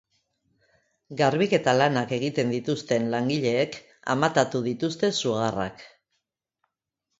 Garbiketa 1.19 1.75
lanak 1.81 2.13
egiten 2.17 2.55
dituzten 2.55 3.05
langilek 3.17 3.79
amatatu 4.17 4.65
dituzte 4.71 5.13
sugarrak. 5.21 5.87